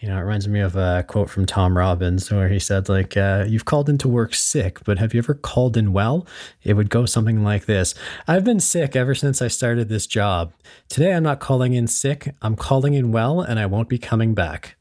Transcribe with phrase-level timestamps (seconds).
[0.00, 3.18] You know, it reminds me of a quote from Tom Robbins where he said, like,
[3.18, 6.26] uh, you've called into work sick, but have you ever called in well?
[6.62, 7.94] It would go something like this
[8.26, 10.54] I've been sick ever since I started this job.
[10.88, 14.32] Today I'm not calling in sick, I'm calling in well, and I won't be coming
[14.32, 14.74] back.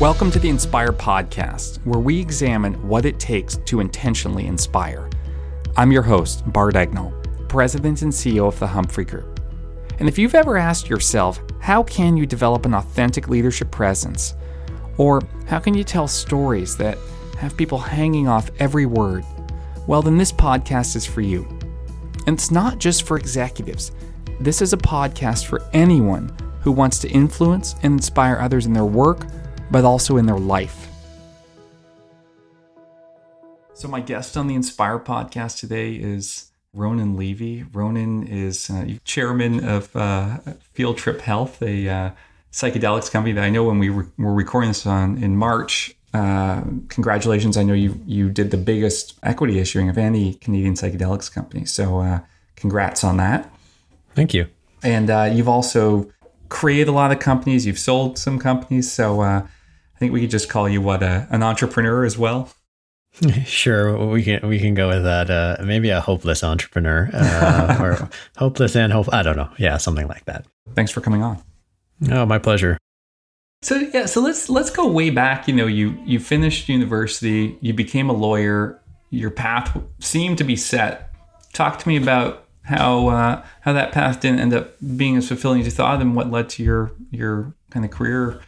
[0.00, 5.08] Welcome to the Inspire Podcast, where we examine what it takes to intentionally inspire.
[5.76, 7.12] I'm your host, Bart Egnal,
[7.46, 9.35] President and CEO of the Humphrey Group.
[9.98, 14.34] And if you've ever asked yourself, how can you develop an authentic leadership presence?
[14.98, 16.98] Or how can you tell stories that
[17.38, 19.24] have people hanging off every word?
[19.86, 21.46] Well, then this podcast is for you.
[22.26, 23.92] And it's not just for executives,
[24.40, 28.84] this is a podcast for anyone who wants to influence and inspire others in their
[28.84, 29.26] work,
[29.70, 30.88] but also in their life.
[33.72, 37.64] So, my guest on the Inspire podcast today is Ronan Levy.
[37.72, 40.38] Ronan is uh, chairman of uh,
[40.74, 42.10] Field Trip Health, a uh,
[42.52, 45.96] psychedelics company that I know when we re- were recording this on in March.
[46.12, 47.56] Uh, congratulations!
[47.56, 51.64] I know you you did the biggest equity issuing of any Canadian psychedelics company.
[51.64, 52.20] So, uh,
[52.54, 53.50] congrats on that.
[54.14, 54.46] Thank you.
[54.82, 56.10] And uh, you've also
[56.48, 57.66] created a lot of companies.
[57.66, 58.92] You've sold some companies.
[58.92, 59.42] So, I
[59.98, 62.50] think we could just call you what an entrepreneur as well.
[63.46, 65.30] Sure, we can we can go with that.
[65.30, 69.12] Uh, maybe a hopeless entrepreneur, uh, or hopeless and hope.
[69.12, 69.50] I don't know.
[69.58, 70.44] Yeah, something like that.
[70.74, 71.42] Thanks for coming on.
[72.10, 72.78] Oh, my pleasure.
[73.62, 75.48] So yeah, so let's let's go way back.
[75.48, 78.80] You know, you you finished university, you became a lawyer.
[79.10, 81.10] Your path seemed to be set.
[81.52, 85.60] Talk to me about how uh, how that path didn't end up being as fulfilling
[85.60, 88.40] as you thought, and what led to your your kind of career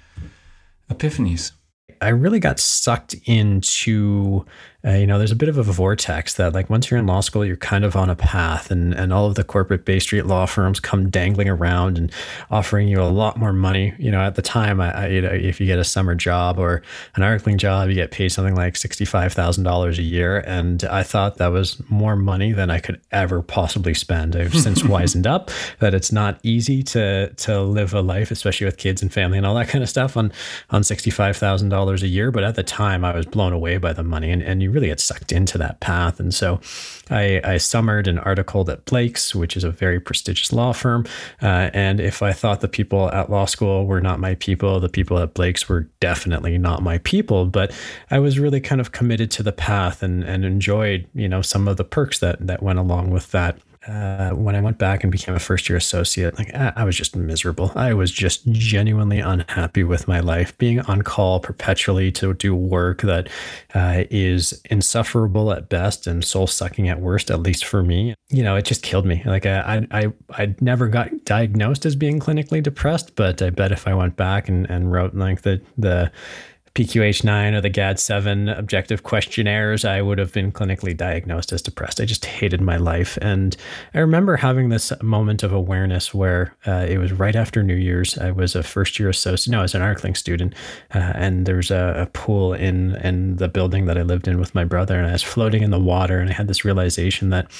[0.91, 1.53] epiphanies.
[2.01, 4.45] I really got sucked into
[4.85, 7.19] uh, you know, there's a bit of a vortex that like once you're in law
[7.19, 10.25] school, you're kind of on a path and, and all of the corporate Bay Street
[10.25, 12.13] law firms come dangling around and
[12.49, 13.93] offering you a lot more money.
[13.99, 16.61] You know, at the time, I, I you know, if you get a summer job
[16.61, 16.83] or
[17.17, 20.45] an articling job, you get paid something like $65,000 a year.
[20.47, 24.37] And I thought that was more money than I could ever possibly spend.
[24.37, 28.77] I've since wisened up that it's not easy to, to live a life, especially with
[28.77, 30.33] kids and family and all that kind of stuff on,
[30.71, 32.31] on $65,000 a year.
[32.31, 34.78] But at the time I was blown away by the money and, and you really
[34.87, 36.21] get sucked into that path.
[36.21, 36.61] And so
[37.11, 41.07] I, I summered an article at Blake's, which is a very prestigious law firm.
[41.43, 44.89] Uh, and if I thought the people at law school were not my people, the
[44.89, 47.47] people at Blake's were definitely not my people.
[47.47, 47.73] But
[48.11, 51.69] I was really kind of committed to the path and, and enjoyed, you know, some
[51.69, 55.11] of the perks that, that went along with that uh, when I went back and
[55.11, 57.73] became a first year associate, like I, I was just miserable.
[57.75, 63.03] I was just genuinely unhappy with my life, being on call perpetually to do work
[63.03, 63.29] that
[63.75, 68.15] uh, is insufferable at best and soul sucking at worst, at least for me.
[68.29, 69.23] You know, it just killed me.
[69.25, 73.89] Like I, I, I never got diagnosed as being clinically depressed, but I bet if
[73.89, 76.13] I went back and, and wrote like the the
[76.79, 82.01] PQH9 or the GAD7 objective questionnaires, I would have been clinically diagnosed as depressed.
[82.01, 83.19] I just hated my life.
[83.21, 83.57] And
[83.95, 88.17] I remember having this moment of awareness where uh, it was right after New Year's.
[88.17, 90.55] I was a first year associate, no, I was an articling student.
[90.95, 94.39] Uh, and there was a, a, pool in, in the building that I lived in
[94.39, 94.97] with my brother.
[94.99, 96.21] And I was floating in the water.
[96.21, 97.51] And I had this realization that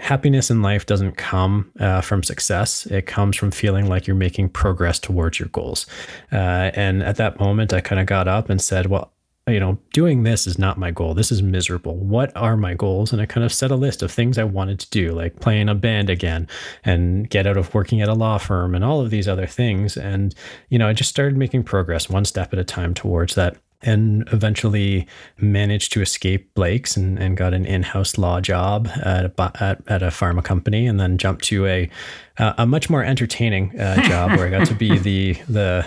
[0.00, 4.48] happiness in life doesn't come uh, from success, it comes from feeling like you're making
[4.48, 5.86] progress towards your goals.
[6.32, 9.12] Uh, and at that moment, I kind of got up and said, well,
[9.46, 11.12] you know, doing this is not my goal.
[11.12, 11.96] This is miserable.
[11.96, 13.12] What are my goals?
[13.12, 15.68] And I kind of set a list of things I wanted to do, like playing
[15.68, 16.48] a band again
[16.82, 19.98] and get out of working at a law firm and all of these other things.
[19.98, 20.34] And,
[20.70, 24.26] you know, I just started making progress one step at a time towards that and
[24.32, 25.06] eventually
[25.38, 30.02] managed to escape Blake's and, and got an in-house law job at a, at, at
[30.02, 31.90] a pharma company and then jumped to a
[32.38, 35.86] uh, a much more entertaining uh, job where I got to be the the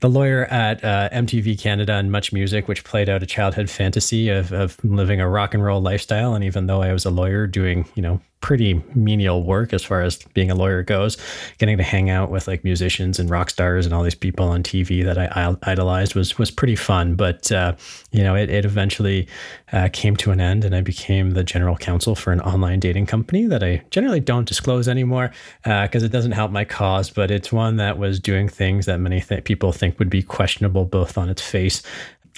[0.00, 4.28] the lawyer at uh, MTV Canada and Much Music, which played out a childhood fantasy
[4.28, 6.34] of, of living a rock and roll lifestyle.
[6.34, 10.02] And even though I was a lawyer doing, you know, pretty menial work as far
[10.02, 11.16] as being a lawyer goes,
[11.58, 14.62] getting to hang out with like musicians and rock stars and all these people on
[14.62, 17.14] TV that I idolized was was pretty fun.
[17.14, 17.74] But uh,
[18.12, 19.26] you know, it, it eventually
[19.72, 23.06] uh, came to an end, and I became the general counsel for an online dating
[23.06, 25.32] company that I generally don't disclose anymore
[25.64, 27.08] because uh, it doesn't help my cause.
[27.08, 30.22] But it's one that was doing things that many th- people think think would be
[30.22, 31.82] questionable both on its face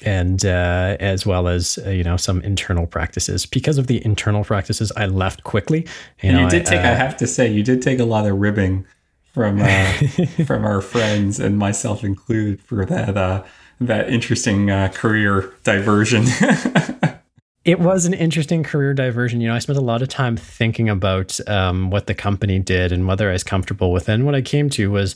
[0.04, 3.46] and uh, as well as uh, you know some internal practices.
[3.46, 5.86] Because of the internal practices, I left quickly.
[6.22, 8.04] You, know, you did I, take, uh, I have to say, you did take a
[8.04, 8.86] lot of ribbing
[9.32, 9.92] from uh,
[10.46, 13.44] from our friends and myself included for that uh,
[13.80, 16.24] that interesting uh, career diversion.
[17.64, 19.40] it was an interesting career diversion.
[19.40, 22.92] You know, I spent a lot of time thinking about um, what the company did
[22.92, 24.12] and whether I was comfortable with it.
[24.12, 25.14] And what I came to was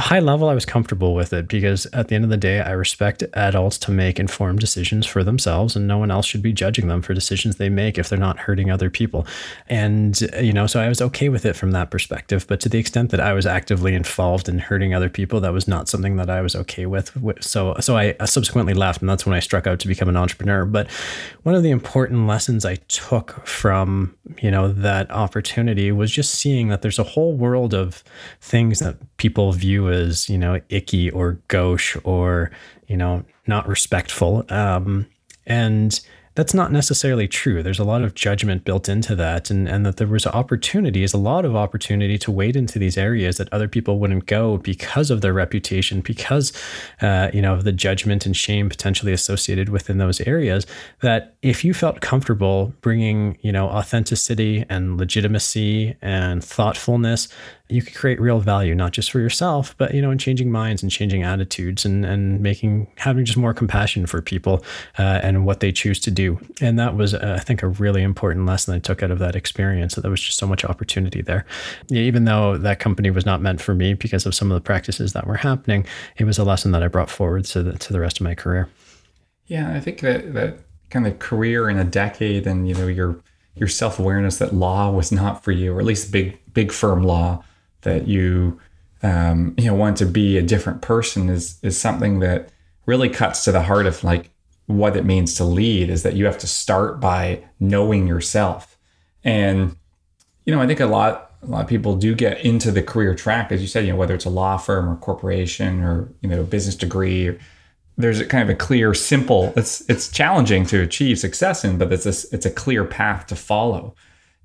[0.00, 2.70] high level, I was comfortable with it because at the end of the day, I
[2.70, 6.88] respect adults to make informed decisions for themselves, and no one else should be judging
[6.88, 9.26] them for decisions they make if they're not hurting other people.
[9.68, 12.46] And, uh, you know, so I was okay with it from that perspective.
[12.48, 15.68] But to the extent that I was actively involved in hurting other people, that was
[15.68, 17.12] not something that I was okay with.
[17.40, 20.64] So, so I subsequently left, and that's when I struck out to become an entrepreneur.
[20.64, 20.90] But
[21.42, 26.68] one of the important lessons I took from, you know, that opportunity was just seeing
[26.68, 28.02] that there's a whole world of
[28.40, 32.50] things that people view as you know icky or gauche or
[32.86, 35.06] you know not respectful um,
[35.46, 36.00] and
[36.34, 37.62] that's not necessarily true.
[37.62, 41.18] There's a lot of judgment built into that, and, and that there was opportunities, a
[41.18, 45.20] lot of opportunity to wade into these areas that other people wouldn't go because of
[45.20, 46.52] their reputation, because
[47.02, 50.66] uh, you know of the judgment and shame potentially associated within those areas.
[51.02, 57.28] That if you felt comfortable bringing you know authenticity and legitimacy and thoughtfulness
[57.72, 60.82] you could create real value, not just for yourself, but you know, in changing minds
[60.82, 64.64] and changing attitudes and and making having just more compassion for people
[64.98, 66.38] uh, and what they choose to do.
[66.60, 69.34] And that was, uh, I think, a really important lesson I took out of that
[69.34, 69.94] experience.
[69.94, 71.46] That there was just so much opportunity there.
[71.88, 74.64] Yeah, even though that company was not meant for me because of some of the
[74.64, 75.86] practices that were happening,
[76.18, 78.34] it was a lesson that I brought forward to the to the rest of my
[78.34, 78.68] career.
[79.46, 80.58] Yeah, I think that that
[80.92, 83.20] kind of career in a decade, and you know your
[83.54, 87.02] your self awareness that law was not for you, or at least big big firm
[87.02, 87.42] law
[87.82, 88.60] that you
[89.02, 92.50] um, you know want to be a different person is is something that
[92.86, 94.30] really cuts to the heart of like
[94.66, 98.78] what it means to lead is that you have to start by knowing yourself.
[99.24, 99.76] And
[100.44, 103.14] you know i think a lot a lot of people do get into the career
[103.14, 106.28] track as you said you know whether it's a law firm or corporation or you
[106.28, 107.36] know business degree
[108.02, 111.92] there's a kind of a clear simple it's it's challenging to achieve success in but
[111.92, 113.94] it's a, it's a clear path to follow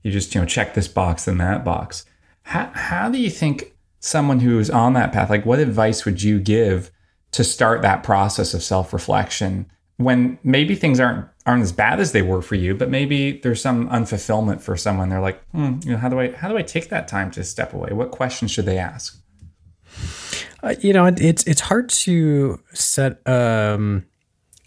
[0.03, 2.05] you just you know check this box and that box
[2.47, 6.39] how, how do you think someone who's on that path, like what advice would you
[6.39, 6.91] give
[7.31, 12.11] to start that process of self reflection when maybe things aren't aren't as bad as
[12.11, 15.09] they were for you, but maybe there's some unfulfillment for someone.
[15.09, 17.43] They're like, hmm, you know, how do I how do I take that time to
[17.43, 17.89] step away?
[17.91, 19.21] What questions should they ask?
[20.67, 24.05] Uh, you know, it's it's hard to set um,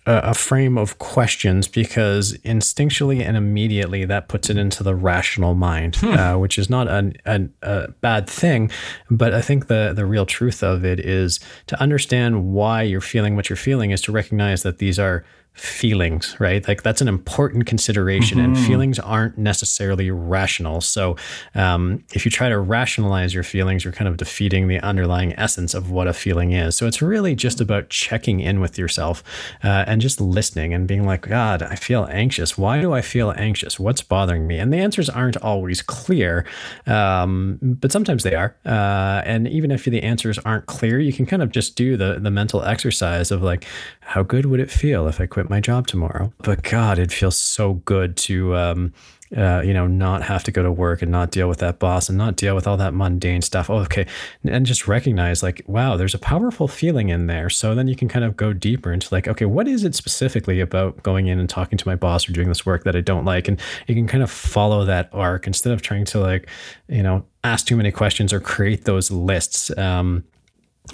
[0.06, 5.96] a, frame of questions because instinctually and immediately that puts it into the rational mind,
[5.96, 6.14] hmm.
[6.14, 8.70] uh, which is not an, an, a bad thing.
[9.10, 13.36] But I think the the real truth of it is to understand why you're feeling
[13.36, 15.24] what you're feeling is to recognize that these are
[15.54, 16.66] feelings, right?
[16.66, 18.54] Like that's an important consideration, mm-hmm.
[18.54, 20.80] and feelings aren't necessarily rational.
[20.80, 21.16] So,
[21.54, 25.74] um, if you try to rationalize your feelings, you're kind of defeating the underlying essence
[25.74, 26.76] of what a feeling is.
[26.76, 29.22] So, it's really just about checking in with yourself
[29.62, 32.56] uh, and just listening and being like, God, I feel anxious.
[32.56, 33.78] Why do I feel anxious?
[33.78, 34.58] What's bothering me?
[34.58, 36.46] And the answers aren't always clear,
[36.86, 38.56] um, but sometimes they are.
[38.64, 42.18] Uh, and even if the answers aren't clear, you can kind of just do the
[42.20, 43.64] the mental exercise of like,
[44.00, 46.32] how good would it feel if I quit my job tomorrow?
[46.38, 48.92] But God, it feels so good to, um,
[49.36, 52.08] uh, you know, not have to go to work and not deal with that boss
[52.08, 53.70] and not deal with all that mundane stuff.
[53.70, 54.04] Oh, okay.
[54.42, 57.48] And just recognize, like, wow, there's a powerful feeling in there.
[57.48, 60.60] So then you can kind of go deeper into, like, okay, what is it specifically
[60.60, 63.24] about going in and talking to my boss or doing this work that I don't
[63.24, 63.46] like?
[63.46, 66.48] And you can kind of follow that arc instead of trying to, like,
[66.88, 69.70] you know, ask too many questions or create those lists.
[69.78, 70.24] Um,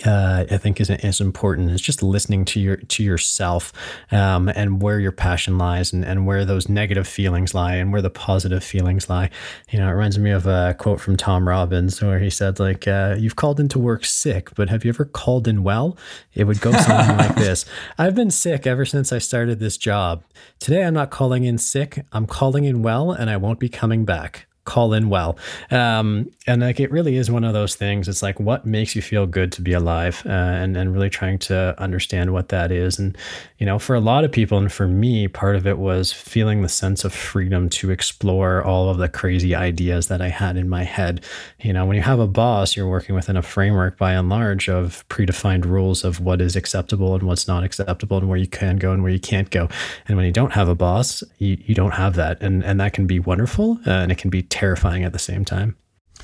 [0.04, 1.70] uh, I think is is important.
[1.70, 3.72] It's just listening to your to yourself
[4.10, 8.02] um, and where your passion lies and, and where those negative feelings lie and where
[8.02, 9.30] the positive feelings lie.
[9.70, 12.88] You know, it reminds me of a quote from Tom Robbins where he said, like,
[12.88, 15.96] uh, "You've called into work sick, but have you ever called in well?"
[16.34, 17.64] It would go something like this:
[17.98, 20.24] "I've been sick ever since I started this job.
[20.58, 22.04] Today I'm not calling in sick.
[22.12, 25.38] I'm calling in well, and I won't be coming back." Call in well.
[25.70, 28.08] Um, and like it really is one of those things.
[28.08, 31.38] It's like what makes you feel good to be alive, uh, and and really trying
[31.38, 32.98] to understand what that is.
[32.98, 33.16] And
[33.58, 36.62] you know, for a lot of people, and for me, part of it was feeling
[36.62, 40.68] the sense of freedom to explore all of the crazy ideas that I had in
[40.68, 41.24] my head.
[41.60, 44.68] You know, when you have a boss, you're working within a framework by and large
[44.68, 48.76] of predefined rules of what is acceptable and what's not acceptable, and where you can
[48.76, 49.68] go and where you can't go.
[50.06, 52.92] And when you don't have a boss, you, you don't have that, and and that
[52.92, 55.76] can be wonderful, uh, and it can be terrifying at the same time.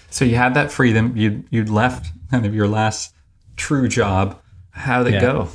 [0.09, 1.15] So you had that freedom.
[1.17, 3.15] You you left kind of your last
[3.57, 4.41] true job.
[4.71, 5.21] How did it yeah.
[5.21, 5.49] go?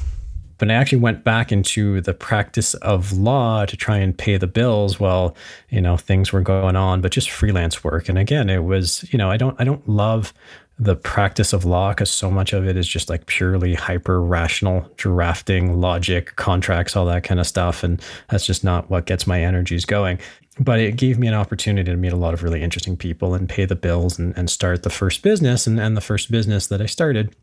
[0.60, 4.48] But I actually went back into the practice of law to try and pay the
[4.48, 5.36] bills while
[5.70, 8.10] you know things were going on, but just freelance work.
[8.10, 10.34] And again, it was you know I don't I don't love
[10.80, 14.88] the practice of law because so much of it is just like purely hyper rational
[14.98, 19.42] drafting logic contracts all that kind of stuff and that's just not what gets my
[19.42, 20.20] energies going.
[20.60, 23.48] But it gave me an opportunity to meet a lot of really interesting people and
[23.48, 26.82] pay the bills and, and start the first business and, and the first business that
[26.82, 27.36] i started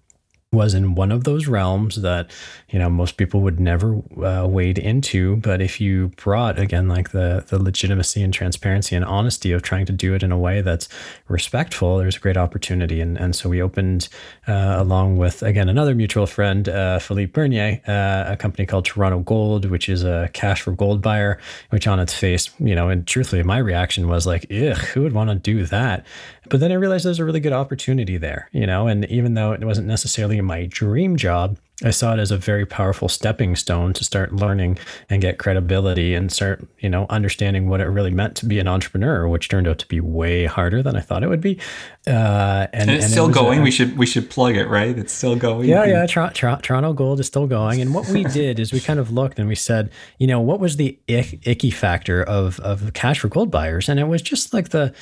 [0.55, 2.31] was in one of those realms that
[2.71, 5.37] you know most people would never uh, wade into.
[5.37, 9.87] But if you brought again like the the legitimacy and transparency and honesty of trying
[9.87, 10.89] to do it in a way that's
[11.29, 13.01] respectful there's a great opportunity.
[13.01, 14.09] And and so we opened
[14.47, 19.21] uh, along with again another mutual friend uh, Philippe Bernier uh, a company called Toronto
[19.21, 21.39] Gold which is a cash for gold buyer
[21.71, 25.13] which on its face you know and truthfully my reaction was like ugh who would
[25.13, 26.05] want to do that
[26.49, 29.53] but then I realized there's a really good opportunity there, you know, and even though
[29.53, 33.93] it wasn't necessarily my dream job, I saw it as a very powerful stepping stone
[33.95, 34.79] to start learning
[35.11, 38.69] and get credibility and start, you know, understanding what it really meant to be an
[38.69, 41.59] entrepreneur, which turned out to be way harder than I thought it would be.
[42.07, 43.59] Uh, and, and, it's and still it going.
[43.59, 44.97] A, we should we should plug it, right?
[44.97, 45.69] It's still going.
[45.69, 46.07] Yeah, yeah.
[46.07, 47.81] Toronto Gold is still going.
[47.81, 50.61] And what we did is we kind of looked and we said, you know, what
[50.61, 53.89] was the ick, icky factor of of cash for gold buyers?
[53.89, 54.95] And it was just like the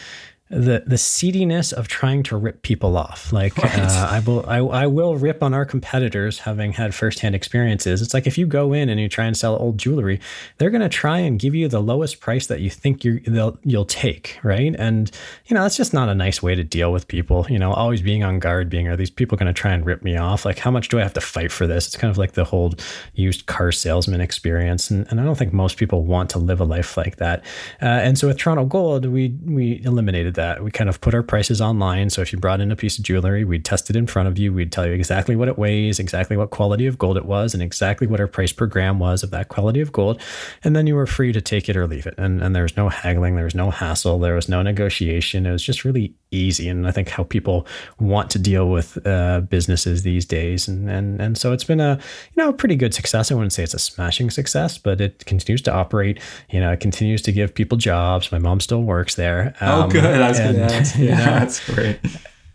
[0.53, 3.33] the the seediness of trying to rip people off.
[3.33, 3.79] Like right.
[3.79, 8.03] uh, I will I, I will rip on our competitors, having had firsthand experiences.
[8.03, 10.21] It's like if you go in and you try and sell old jewelry,
[10.59, 13.59] they're going to try and give you the lowest price that you think you will
[13.65, 14.77] you'll take, right?
[14.79, 15.11] And
[15.47, 17.47] you know that's just not a nice way to deal with people.
[17.49, 20.03] You know, always being on guard, being are these people going to try and rip
[20.03, 20.45] me off?
[20.45, 21.87] Like how much do I have to fight for this?
[21.87, 22.75] It's kind of like the whole
[23.15, 26.65] used car salesman experience, and, and I don't think most people want to live a
[26.65, 27.43] life like that.
[27.81, 30.63] Uh, and so with Toronto Gold, we we eliminated that that.
[30.63, 32.11] We kind of put our prices online.
[32.11, 34.39] So if you brought in a piece of jewelry, we'd test it in front of
[34.39, 34.53] you.
[34.53, 37.63] We'd tell you exactly what it weighs, exactly what quality of gold it was, and
[37.63, 40.21] exactly what our price per gram was of that quality of gold.
[40.65, 42.15] And then you were free to take it or leave it.
[42.19, 45.47] And, and there was no haggling, there was no hassle, there was no negotiation.
[45.47, 46.69] It was just really easy.
[46.69, 47.67] And I think how people
[48.01, 50.67] want to deal with uh, businesses these days.
[50.69, 51.99] And, and, and so it's been a,
[52.35, 53.31] you know, a pretty good success.
[53.31, 56.21] I wouldn't say it's a smashing success, but it continues to operate.
[56.51, 58.33] You know, it continues to give people jobs.
[58.33, 59.55] My mom still works there.
[59.61, 60.05] Oh, um, oh, good.
[60.05, 61.03] That's and, good.
[61.03, 61.99] Yeah, that's great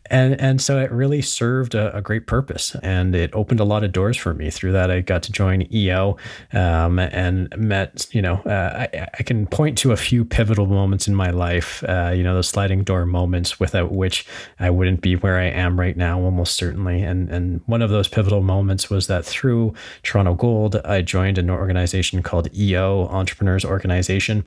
[0.09, 3.83] and and so it really served a, a, great purpose and it opened a lot
[3.83, 4.49] of doors for me.
[4.49, 6.17] Through that i got to join eo
[6.53, 11.07] um, and met you know uh, I, I, can point to a few pivotal moments
[11.07, 14.25] in my life uh, you know those sliding door moments without which
[14.59, 17.01] i wouldn't be where i am right now almost certainly.
[17.01, 19.73] And and one of those pivotal moments was that through
[20.03, 24.43] toronto gold i joined an organization called eo entrepreneurs organization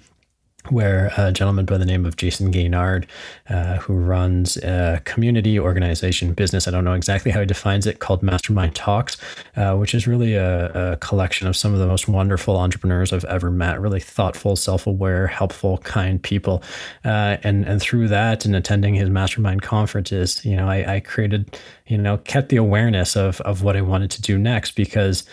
[0.68, 3.02] where a gentleman by the name of Jayson Gaynor,
[3.48, 7.98] uh, who runs a community organization business, I don't know exactly how he defines it,
[7.98, 9.16] called Mastermind Talks,
[9.56, 13.24] uh, which is really a, a, collection of some of the most wonderful entrepreneurs I've
[13.24, 16.62] ever met, really thoughtful, self aware, helpful, kind people.
[17.04, 21.58] Uh, and, and through that and attending his mastermind conferences, you know, I, I created,
[21.86, 25.24] you know, kept the awareness of, of what I wanted to do next because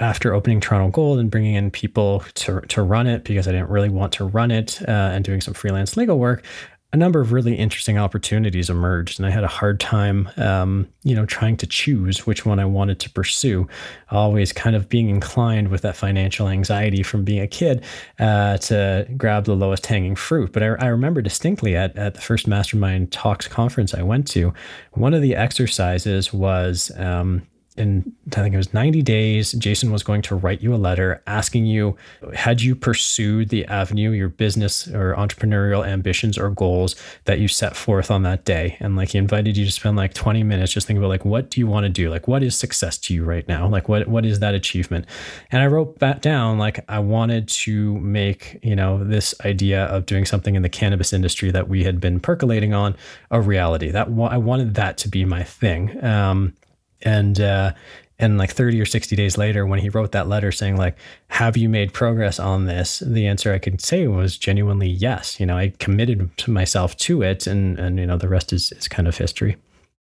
[0.00, 3.70] after opening Toronto Gold and bringing in people to, to run it because I didn't
[3.70, 6.44] really want to run it uh, and doing some freelance legal work,
[6.92, 9.18] a number of really interesting opportunities emerged.
[9.18, 12.64] And I had a hard time, um, you know, trying to choose which one I
[12.64, 13.68] wanted to pursue.
[14.10, 17.84] Always kind of being inclined with that financial anxiety from being a kid
[18.18, 20.52] uh, to grab the lowest hanging fruit.
[20.52, 24.54] But I, I remember distinctly at, at the first Mastermind Talks conference I went to,
[24.92, 27.42] one of the exercises was, um,
[27.78, 31.22] in I think it was 90 days, Jayson was going to write you a letter
[31.26, 31.96] asking you
[32.34, 36.94] had you pursued the avenue, your business or entrepreneurial ambitions or goals
[37.24, 38.76] that you set forth on that day.
[38.80, 41.50] And like he invited you to spend like 20 minutes just thinking about like what
[41.50, 42.10] do you want to do?
[42.10, 43.66] Like what is success to you right now?
[43.66, 45.06] Like what what is that achievement?
[45.50, 50.04] And I wrote that down like I wanted to make, you know, this idea of
[50.06, 52.96] doing something in the cannabis industry that we had been percolating on
[53.30, 53.90] a reality.
[53.90, 56.02] That I wanted that to be my thing.
[56.04, 56.54] Um,
[57.02, 57.72] and uh,
[58.18, 60.96] and like 30 or 60 days later when he wrote that letter saying like
[61.28, 63.00] have you made progress on this?
[63.06, 65.38] the answer i could say was genuinely yes.
[65.38, 68.72] You know i committed to myself to it and and you know the rest is
[68.72, 69.56] is kind of history.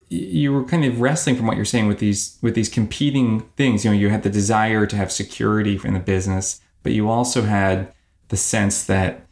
[0.09, 3.83] You were kind of wrestling from what you're saying with these with these competing things.
[3.83, 7.41] You know you had the desire to have security in the business but you also
[7.41, 7.91] had
[8.27, 9.24] the sense that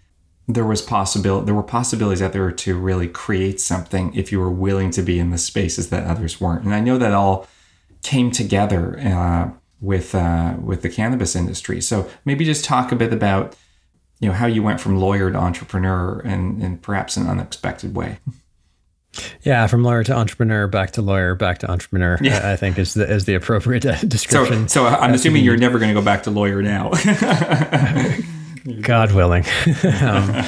[0.47, 4.51] there was possibility there were possibilities out there to really create something if you were
[4.51, 7.47] willing to be in the spaces that others weren't and i know that all
[8.03, 9.49] came together uh,
[9.83, 11.81] with uh, with the cannabis industry.
[11.81, 13.55] So maybe just talk a bit about
[14.19, 18.19] you know how you went from lawyer to entrepreneur and in perhaps an unexpected way.
[19.43, 22.17] Yeah, from lawyer to entrepreneur, back to lawyer, back to entrepreneur.
[22.19, 22.51] Yeah.
[22.51, 24.67] I think is the is the appropriate uh, description.
[24.67, 26.91] So, so I'm assuming you're never going to go back to lawyer now.
[28.81, 29.45] God willing.
[30.01, 30.45] um,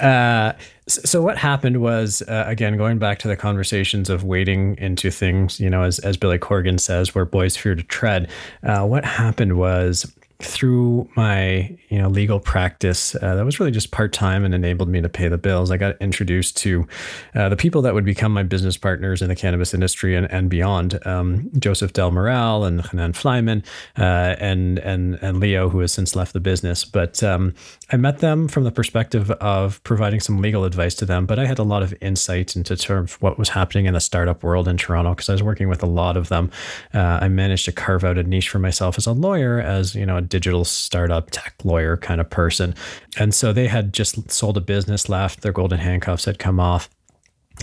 [0.00, 0.52] uh,
[0.88, 5.60] so what happened was uh, again going back to the conversations of wading into things
[5.60, 8.28] you know as, as billy corgan says where boys fear to tread
[8.64, 10.12] uh, what happened was
[10.42, 15.00] through my you know legal practice uh, that was really just part-time and enabled me
[15.00, 15.70] to pay the bills.
[15.70, 16.86] I got introduced to
[17.34, 20.48] uh, the people that would become my business partners in the cannabis industry and, and
[20.48, 23.62] beyond um, joseph del moral and hannan fleiman
[23.98, 26.84] uh, and and and leo who has since left the business.
[26.84, 27.54] But um,
[27.92, 31.46] i met them from the perspective of providing some legal advice to them but i
[31.46, 34.76] had a lot of insight into terms what was happening in the startup world in
[34.76, 36.50] toronto because i was working with a lot of them
[36.94, 40.06] uh, i managed to carve out a niche for myself as a lawyer as you
[40.06, 42.74] know a digital startup tech lawyer kind of person.
[43.18, 46.88] And so they had just sold a business, left, their golden handcuffs had come off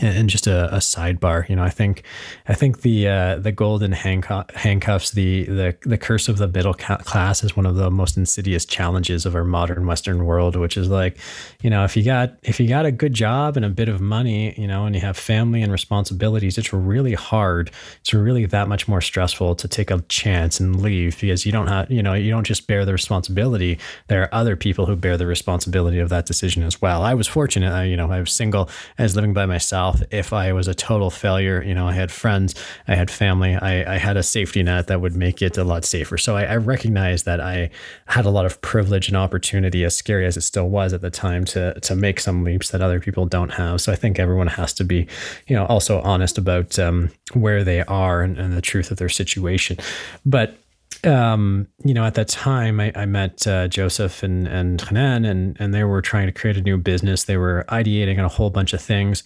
[0.02, 2.04] and just a, a, sidebar, you know, I think,
[2.48, 7.44] I think the uh, the golden handcuffs, the the the curse of the middle class,
[7.44, 10.56] is one of the most insidious challenges of our modern Western world.
[10.56, 11.18] Which is like,
[11.62, 14.00] you know, if you got if you got a good job and a bit of
[14.00, 17.72] money, you know, and you have family and responsibilities, it's really hard.
[18.02, 21.68] It's really that much more stressful to take a chance and leave because you don't
[21.68, 23.80] have, you know, you don't just bear the responsibility.
[24.08, 27.02] There are other people who bear the responsibility of that decision as well.
[27.02, 30.34] I was fortunate, I, you know, I was single, I was living by myself if
[30.34, 31.64] I was a total failure.
[31.64, 32.56] You know, I had friends,
[32.88, 35.86] I had family, I, I had a safety net that would make it a lot
[35.86, 36.18] safer.
[36.18, 37.70] So I, I recognized that I
[38.08, 41.10] had a lot of privilege and opportunity, as scary as it still was at the
[41.10, 43.82] time, to to make some leaps that other people don't have.
[43.82, 45.08] So I think everyone has to be,
[45.48, 49.10] you know, also honest about um, where they are and, and the truth of their
[49.10, 49.78] situation.
[50.26, 50.58] But
[51.04, 55.58] um, you know, at that time, I, I met uh, Joseph and and Hannan, and
[55.60, 57.26] and they were trying to create a new business.
[57.26, 59.24] They were ideating on a whole bunch of things,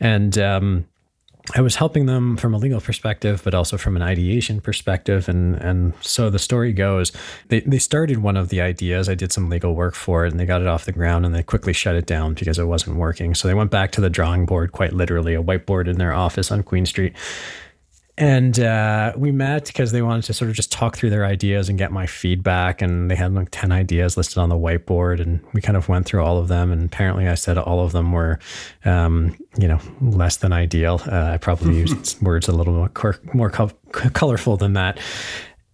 [0.00, 0.86] and um,
[1.54, 5.28] I was helping them from a legal perspective, but also from an ideation perspective.
[5.28, 7.12] And and so the story goes,
[7.48, 9.08] they they started one of the ideas.
[9.08, 11.34] I did some legal work for it, and they got it off the ground, and
[11.34, 13.34] they quickly shut it down because it wasn't working.
[13.34, 16.52] So they went back to the drawing board, quite literally, a whiteboard in their office
[16.52, 17.14] on Queen Street
[18.22, 21.68] and uh, we met because they wanted to sort of just talk through their ideas
[21.68, 22.80] and get my feedback.
[22.80, 25.20] And they had like 10 ideas listed on the whiteboard.
[25.20, 26.70] And we kind of went through all of them.
[26.70, 28.38] And apparently, I said all of them were,
[28.84, 31.00] um, you know, less than ideal.
[31.04, 35.00] Uh, I probably used words a little more, more co- colorful than that.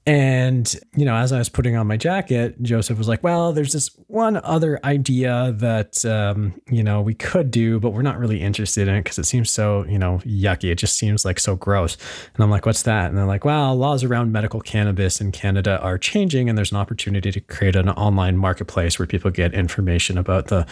[0.09, 3.75] And, you know, as I was putting on my jacket, Joseph was like, well, there's
[3.75, 8.41] this one other idea that, um, you know, we could do, but we're not really
[8.41, 10.73] interested in it because it seems so, you know, yucky.
[10.73, 11.99] It just seems like so gross.
[12.35, 13.11] And I'm like, what's that?
[13.11, 16.79] And they're like, well, laws around medical cannabis in Canada are changing, and there's an
[16.79, 20.67] opportunity to create an online marketplace where people get information about the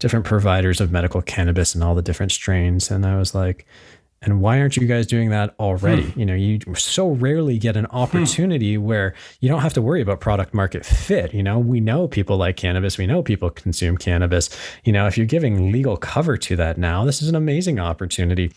[0.00, 2.90] different providers of medical cannabis and all the different strains.
[2.90, 3.66] And I was like,
[4.22, 6.04] and why aren't you guys doing that already?
[6.04, 6.20] Hmm.
[6.20, 7.96] You know, you so rarely get an hmm.
[7.96, 8.84] opportunity hmm.
[8.84, 11.34] where you don't have to worry about product market fit.
[11.34, 14.48] You know, we know people like cannabis, we know people consume cannabis.
[14.84, 18.52] You know, if you're giving legal cover to that now, this is an amazing opportunity.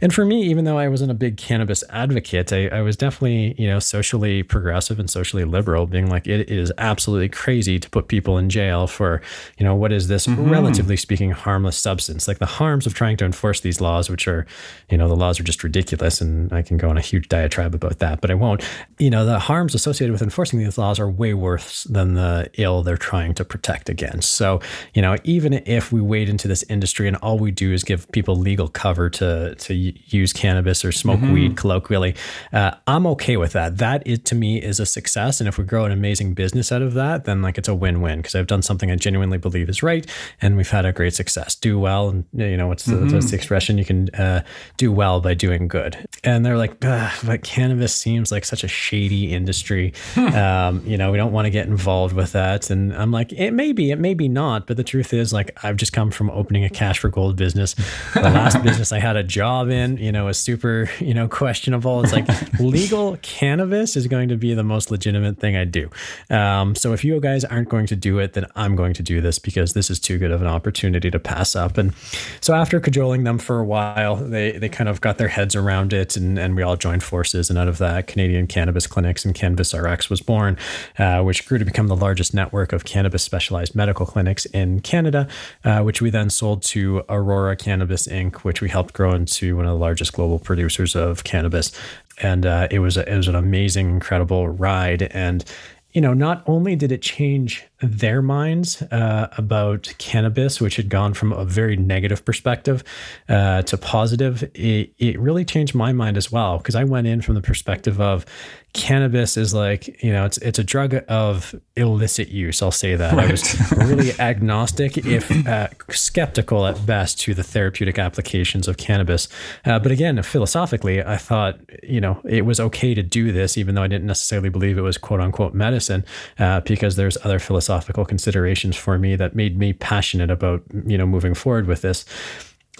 [0.00, 3.54] And for me, even though I wasn't a big cannabis advocate, I, I was definitely,
[3.58, 8.08] you know, socially progressive and socially liberal, being like, it is absolutely crazy to put
[8.08, 9.22] people in jail for,
[9.56, 10.50] you know, what is this, mm-hmm.
[10.50, 12.28] relatively speaking, harmless substance.
[12.28, 14.46] Like the harms of trying to enforce these laws, which are,
[14.90, 16.20] you know, the laws are just ridiculous.
[16.20, 18.62] And I can go on a huge diatribe about that, but I won't.
[18.98, 22.82] You know, the harms associated with enforcing these laws are way worse than the ill
[22.82, 24.32] they're trying to protect against.
[24.32, 24.60] So,
[24.94, 28.10] you know, even if we wade into this industry and all we do is give
[28.12, 31.32] people legal cover to, to to use cannabis or smoke mm-hmm.
[31.32, 32.14] weed colloquially.
[32.52, 33.78] Uh, I'm okay with that.
[33.78, 35.40] That is, to me is a success.
[35.40, 38.18] And if we grow an amazing business out of that, then like it's a win-win
[38.18, 40.06] because I've done something I genuinely believe is right,
[40.40, 41.54] and we've had a great success.
[41.54, 43.14] Do well, and you know what's the, mm-hmm.
[43.14, 43.78] what's the expression?
[43.78, 44.44] You can uh,
[44.76, 45.96] do well by doing good.
[46.24, 49.92] And they're like, but cannabis seems like such a shady industry.
[50.16, 52.70] um, you know, we don't want to get involved with that.
[52.70, 54.66] And I'm like, it may be, it may be not.
[54.66, 57.74] But the truth is, like, I've just come from opening a cash for gold business.
[58.14, 61.28] The last business I had a job job in, you know, is super, you know,
[61.28, 62.02] questionable.
[62.02, 62.28] It's like
[62.60, 65.90] legal cannabis is going to be the most legitimate thing I do.
[66.30, 69.20] Um, so if you guys aren't going to do it, then I'm going to do
[69.20, 71.78] this because this is too good of an opportunity to pass up.
[71.78, 71.94] And
[72.40, 75.92] so after cajoling them for a while, they they kind of got their heads around
[75.92, 77.50] it, and and we all joined forces.
[77.50, 80.56] And out of that, Canadian Cannabis Clinics and Cannabis RX was born,
[80.98, 85.28] uh, which grew to become the largest network of cannabis specialized medical clinics in Canada,
[85.64, 89.66] uh, which we then sold to Aurora Cannabis Inc., which we helped grow into one
[89.68, 91.72] of the largest global producers of cannabis,
[92.20, 95.02] and uh, it was a, it was an amazing, incredible ride.
[95.02, 95.44] And
[95.92, 101.14] you know, not only did it change their minds uh, about cannabis, which had gone
[101.14, 102.82] from a very negative perspective
[103.28, 106.58] uh, to positive, it, it really changed my mind as well.
[106.58, 108.26] Because I went in from the perspective of,
[108.74, 113.14] cannabis is like you know it's it's a drug of illicit use i'll say that
[113.14, 113.28] right.
[113.28, 119.26] i was really agnostic if uh, skeptical at best to the therapeutic applications of cannabis
[119.64, 123.74] uh, but again philosophically i thought you know it was okay to do this even
[123.74, 126.04] though i didn't necessarily believe it was quote unquote medicine
[126.38, 127.67] uh, because there's other philosophical
[128.06, 132.04] considerations for me that made me passionate about you know moving forward with this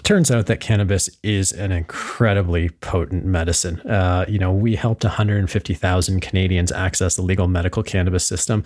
[0.03, 3.79] turns out that cannabis is an incredibly potent medicine.
[3.81, 8.63] Uh, you know, we helped 150,000 Canadians access the legal medical cannabis system,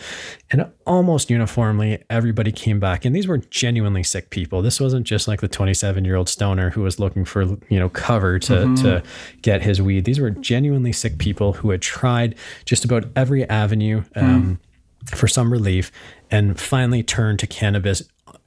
[0.52, 3.06] and almost uniformly, everybody came back.
[3.06, 4.62] And these were genuinely sick people.
[4.62, 7.90] This wasn't just like the 27 year old stoner who was looking for, you know,
[7.90, 8.76] cover to, mm-hmm.
[8.76, 9.04] to
[9.42, 10.06] get his weed.
[10.06, 14.04] These were genuinely sick people who had tried just about every avenue.
[14.16, 14.63] Um, mm.
[15.08, 15.92] For some relief,
[16.32, 18.04] and finally turned to cannabis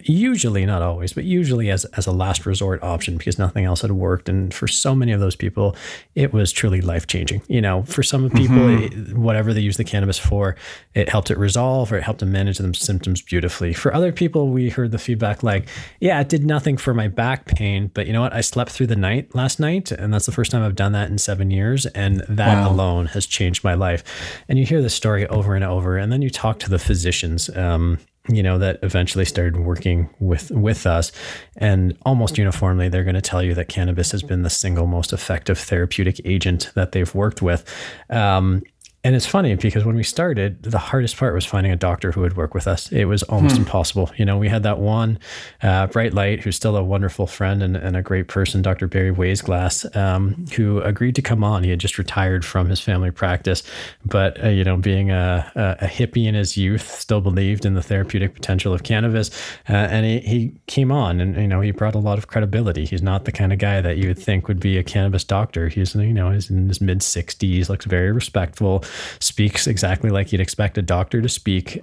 [0.09, 3.93] usually not always but usually as, as a last resort option because nothing else had
[3.93, 4.29] worked.
[4.29, 5.77] And for so many of those people
[6.15, 9.11] it was truly life changing you know for some people mm-hmm.
[9.11, 10.57] it, whatever they use the cannabis for
[10.95, 13.73] it helped it resolve or it helped them manage them symptoms beautifully.
[13.73, 15.69] For other people we heard the feedback like
[16.01, 18.33] yeah it did nothing for my back pain but you know what?
[18.33, 21.11] I slept through the night last night and that's the first time i've done that
[21.11, 22.71] in seven years and that wow.
[22.71, 24.05] alone has changed my life.
[24.49, 27.49] And you hear this story over and over and then you talk to the physicians
[27.57, 31.13] um, you know that eventually started working with with us.
[31.57, 35.13] And almost uniformly they're going to tell you that cannabis has been the single most
[35.13, 37.65] effective therapeutic agent that they've worked with.
[38.11, 38.63] Um,
[39.07, 42.23] and it's funny because when we started, the hardest part was finding a doctor who
[42.23, 42.91] would work with us.
[42.91, 43.63] It was almost hmm.
[43.63, 44.11] impossible.
[44.17, 45.21] You know, we had that one
[45.63, 48.89] uh, bright light who's still a wonderful friend and, and a great person, Dr.
[48.89, 51.63] Barry Waisglass, um, who agreed to come on.
[51.63, 53.63] He had just retired from his family practice,
[54.05, 57.83] but, uh, you know, being a, a, hippie in his youth, still believed in the
[57.85, 59.31] therapeutic potential of cannabis.
[59.69, 62.85] Uh, and he, he came on and, you know, he brought a lot of credibility.
[62.85, 65.69] He's not the kind of guy that you would think would be a cannabis doctor.
[65.69, 68.83] He's, you know, he's in his mid 60s, looks very respectful
[69.21, 71.83] speaks exactly like you'd expect a doctor to speak.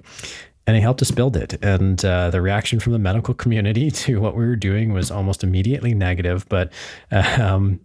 [0.65, 1.61] And he helped us build it.
[1.61, 5.43] And uh, the reaction from the medical community to what we were doing was almost
[5.43, 6.47] immediately negative.
[6.49, 6.71] But
[7.11, 7.79] um,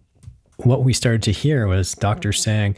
[0.57, 2.75] what we started to hear was doctors saying,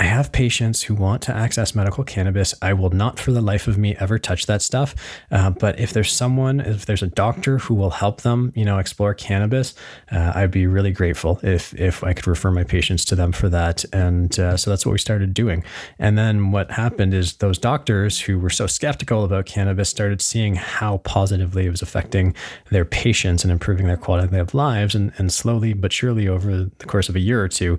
[0.00, 2.54] I have patients who want to access medical cannabis.
[2.62, 4.94] I will not for the life of me ever touch that stuff.
[5.30, 8.78] Uh, but if there's someone, if there's a doctor who will help them, you know,
[8.78, 9.74] explore cannabis,
[10.10, 13.50] uh, I'd be really grateful if if I could refer my patients to them for
[13.50, 13.84] that.
[13.92, 15.62] And uh, so that's what we started doing.
[15.98, 20.54] And then what happened is those doctors who were so skeptical about cannabis started seeing
[20.54, 22.34] how positively it was affecting
[22.70, 24.94] their patients and improving their quality of lives.
[24.94, 27.78] And, and slowly but surely over the course of a year or two,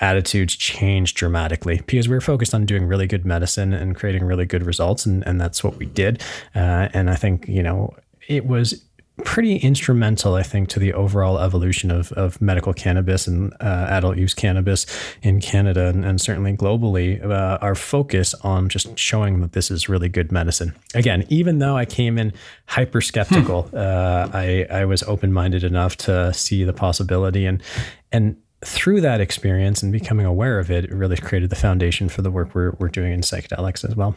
[0.00, 4.46] attitudes changed dramatically because we were focused on doing really good medicine and creating really
[4.46, 5.06] good results.
[5.06, 6.22] And, and that's what we did.
[6.54, 7.94] Uh, and I think, you know,
[8.28, 8.84] it was
[9.22, 14.16] pretty instrumental, I think, to the overall evolution of, of medical cannabis and uh, adult
[14.16, 14.86] use cannabis
[15.22, 17.24] in Canada and, and certainly globally.
[17.24, 20.74] Uh, our focus on just showing that this is really good medicine.
[20.94, 22.32] Again, even though I came in
[22.66, 23.76] hyper skeptical, hmm.
[23.76, 27.62] uh, I, I was open minded enough to see the possibility and
[28.10, 32.22] and through that experience and becoming aware of it, it really created the foundation for
[32.22, 34.14] the work we're, we're doing in psychedelics as well.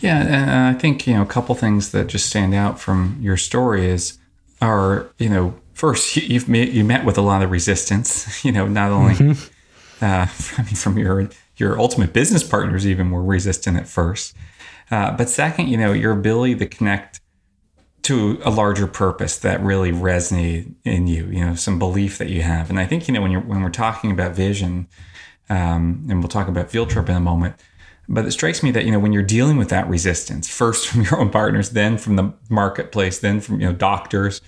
[0.00, 3.36] Yeah, and I think you know a couple things that just stand out from your
[3.36, 4.18] story is
[4.60, 8.26] are you know first you've met, you met with a lot of resistance.
[8.44, 10.04] You know, not only mm-hmm.
[10.04, 10.26] uh,
[10.58, 14.34] I mean from your your ultimate business partners even were resistant at first,
[14.90, 17.20] uh, but second, you know your ability to connect
[18.06, 22.40] to a larger purpose that really resonated in you, you know, some belief that you
[22.40, 22.70] have.
[22.70, 24.86] And I think, you know, when you're, when we're talking about vision,
[25.50, 27.56] um, and we'll talk about field trip in a moment,
[28.08, 31.02] but it strikes me that, you know, when you're dealing with that resistance, first from
[31.10, 34.40] your own partners, then from the marketplace, then from, you know, doctors,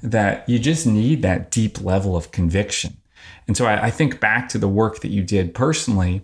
[0.00, 2.98] that you just need that deep level of conviction.
[3.48, 6.22] And so I, I think back to the work that you did personally,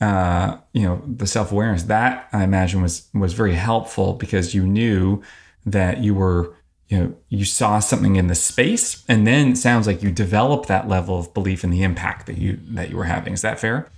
[0.00, 5.22] uh, you know, the self-awareness that I imagine was, was very helpful because you knew
[5.66, 6.54] that you were
[6.88, 10.68] you know you saw something in the space and then it sounds like you developed
[10.68, 13.58] that level of belief in the impact that you that you were having is that
[13.58, 13.90] fair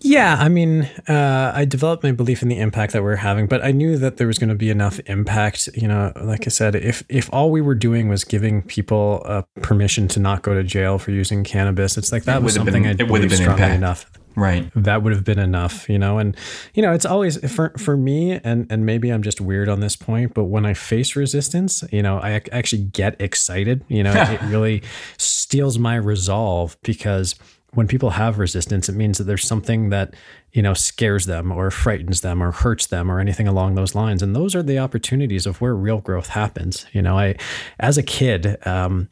[0.00, 3.46] yeah, I mean, uh, I developed my belief in the impact that we are having,
[3.46, 5.68] but I knew that there was going to be enough impact.
[5.74, 9.42] You know, like I said, if if all we were doing was giving people uh,
[9.60, 12.84] permission to not go to jail for using cannabis, it's like that it was something
[12.84, 13.74] been, I believe strongly impact.
[13.74, 14.70] enough right.
[14.74, 16.18] that would have been enough you know?
[16.18, 16.36] And
[16.74, 19.96] you know it's always for for me and and maybe i'm just weird on this
[19.96, 24.12] point but when i face resistance you know i actually get excited you know?
[24.14, 24.82] It really
[25.18, 27.34] steals my resolve because
[27.74, 30.14] when people have resistance it means that there's something that
[30.52, 34.22] you know scares them or frightens them or hurts them or anything along those lines.
[34.22, 37.18] And those are the opportunities of where real growth happens you know?
[37.18, 37.36] I
[37.80, 39.08] as a kid um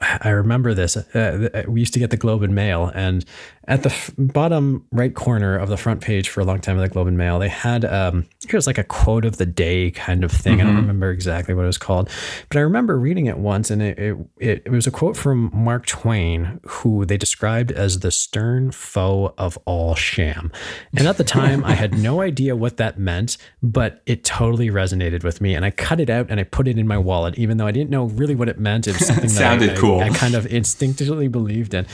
[0.00, 0.96] I remember this.
[0.96, 3.22] Uh, we used to get the Globe and Mail, and
[3.70, 6.82] at the f- bottom right corner of the front page for a long time of
[6.82, 9.92] the Globe and Mail, they had um, it was like a quote of the day
[9.92, 10.54] kind of thing.
[10.54, 10.60] Mm-hmm.
[10.60, 10.80] I don't mm-hmm.
[10.80, 12.10] remember exactly what it was called,
[12.48, 13.98] but I remember reading it once, and it,
[14.38, 19.34] it it was a quote from Mark Twain, who they described as the stern foe
[19.38, 20.50] of all sham.
[20.96, 25.22] And at the time, I had no idea what that meant, but it totally resonated
[25.22, 27.56] with me, and I cut it out and I put it in my wallet, even
[27.56, 28.88] though I didn't know really what it meant.
[28.88, 30.00] It was something that sounded I, cool.
[30.00, 31.86] I, I kind of instinctively believed in.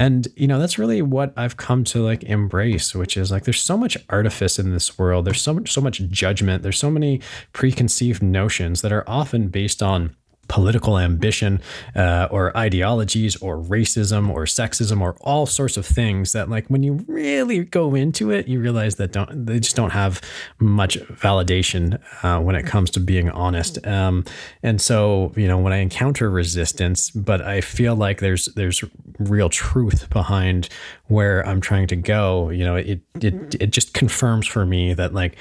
[0.00, 3.62] And, you know, that's really what I've come to like embrace, which is like there's
[3.62, 5.24] so much artifice in this world.
[5.24, 6.62] There's so much, so much judgment.
[6.62, 7.20] There's so many
[7.52, 10.16] preconceived notions that are often based on
[10.50, 11.60] political ambition
[11.94, 16.82] uh, or ideologies or racism or sexism or all sorts of things that like when
[16.82, 20.20] you really go into it you realize that don't they just don't have
[20.58, 23.86] much validation uh, when it comes to being honest.
[23.86, 24.24] Um,
[24.62, 28.82] and so you know when i encounter resistance but i feel like there's there's
[29.18, 30.68] real truth behind
[31.08, 35.14] where i'm trying to go you know it it it just confirms for me that
[35.14, 35.36] like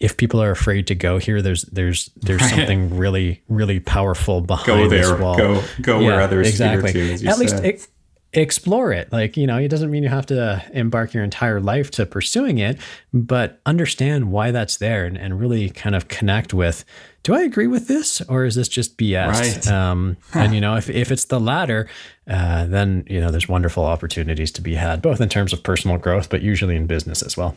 [0.00, 2.50] if people are afraid to go here, there's there's there's right.
[2.50, 5.36] something really really powerful behind go there, this wall.
[5.36, 6.92] Go go yeah, where others exactly.
[6.92, 7.38] To, At said.
[7.38, 7.88] least it,
[8.32, 9.12] explore it.
[9.12, 12.58] Like you know, it doesn't mean you have to embark your entire life to pursuing
[12.58, 12.78] it,
[13.12, 16.84] but understand why that's there and, and really kind of connect with.
[17.22, 19.28] Do I agree with this, or is this just BS?
[19.28, 19.66] Right.
[19.68, 21.88] Um, and you know, if if it's the latter,
[22.28, 25.96] uh, then you know, there's wonderful opportunities to be had, both in terms of personal
[25.96, 27.56] growth, but usually in business as well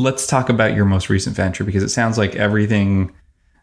[0.00, 3.12] let's talk about your most recent venture because it sounds like everything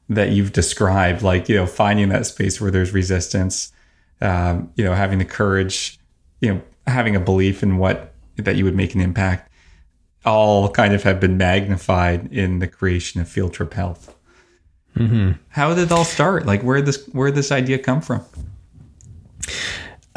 [0.07, 3.73] that you've described, like, you know, finding that space where there's resistance,
[4.21, 5.99] um, you know, having the courage,
[6.39, 9.51] you know, having a belief in what that you would make an impact,
[10.25, 14.15] all kind of have been magnified in the creation of Field Trip Health.
[14.95, 15.31] Mm-hmm.
[15.49, 16.45] How did it all start?
[16.45, 18.23] Like, where this where did this idea come from?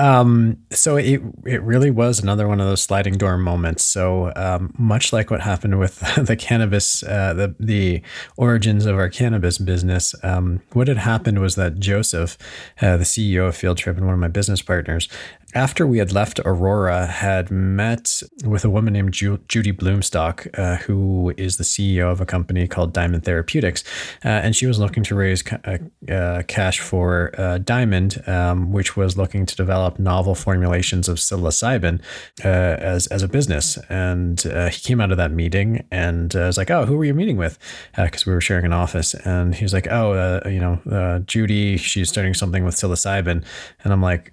[0.01, 3.85] Um, so it it really was another one of those sliding door moments.
[3.85, 8.01] So um, much like what happened with the cannabis, uh, the the
[8.39, 12.39] origins of our cannabis business, um, what had happened was that Joseph,
[12.81, 15.07] uh, the CEO of Field Trip and one of my business partners,
[15.55, 20.77] after we had left Aurora, had met with a woman named Ju- Judy Blumstock, uh,
[20.77, 23.83] who is the CEO of a company called Diamond Therapeutics,
[24.25, 28.73] uh, and she was looking to raise ca- uh, uh cash for uh, Diamond, um,
[28.73, 32.01] which was looking to develop novel formulations of psilocybin
[32.45, 33.79] uh, as as a business.
[33.89, 37.37] And he came out of that meeting and was like, "Oh, who were you meeting
[37.37, 37.59] with?"
[37.97, 42.09] Because we were sharing an office, and he was like, "Oh, you know, Judy, she's
[42.09, 43.45] starting something with psilocybin,"
[43.85, 44.33] and I'm like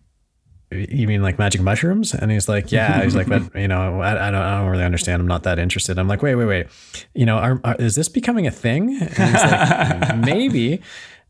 [0.71, 2.13] you mean like magic mushrooms?
[2.13, 3.03] And he's like, yeah.
[3.03, 5.21] He's like, but you know, I, I, don't, I don't really understand.
[5.21, 5.97] I'm not that interested.
[5.97, 6.67] I'm like, wait, wait, wait.
[7.13, 8.97] You know, are, are, is this becoming a thing?
[8.99, 10.81] And he's like, maybe.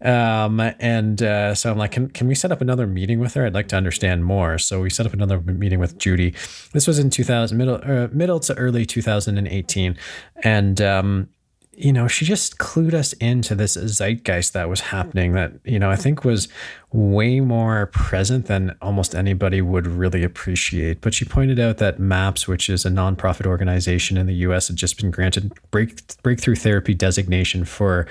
[0.01, 3.45] Um, and uh, so I'm like, can, can we set up another meeting with her?
[3.45, 4.57] I'd like to understand more.
[4.57, 6.33] So we set up another meeting with Judy.
[6.73, 9.97] This was in 2000, middle, uh, middle to early 2018.
[10.43, 11.29] And, um,
[11.77, 15.91] you know, she just clued us into this zeitgeist that was happening that, you know,
[15.91, 16.47] I think was
[16.93, 21.01] way more present than almost anybody would really appreciate.
[21.01, 24.77] But she pointed out that MAPS, which is a nonprofit organization in the U.S., had
[24.77, 28.07] just been granted break, breakthrough therapy designation for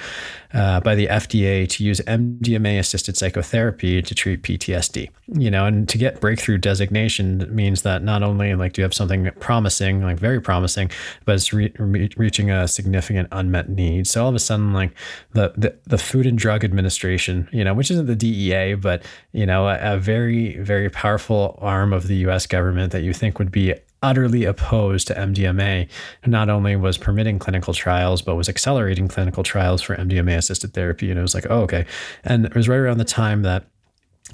[0.52, 5.08] uh, by the FDA to use MDMA-assisted psychotherapy to treat PTSD.
[5.28, 8.94] You know, and to get breakthrough designation means that not only like do you have
[8.94, 10.90] something promising, like very promising,
[11.24, 14.06] but it's re- re- reaching a significant unmet need.
[14.06, 14.92] So all of a sudden, like
[15.32, 19.02] the, the the Food and Drug Administration, you know, which isn't the DEA but
[19.32, 23.38] you know, a, a very, very powerful arm of the US government that you think
[23.38, 25.88] would be utterly opposed to MDMA,
[26.26, 31.10] not only was permitting clinical trials, but was accelerating clinical trials for MDMA assisted therapy.
[31.10, 31.86] And it was like, oh, okay.
[32.24, 33.64] And it was right around the time that